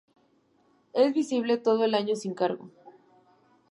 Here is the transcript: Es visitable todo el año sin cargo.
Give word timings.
Es 0.93 1.13
visitable 1.13 1.59
todo 1.59 1.83
el 1.85 1.93
año 1.93 2.15
sin 2.15 2.33
cargo. 2.33 2.71